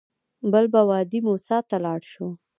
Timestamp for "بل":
0.51-0.65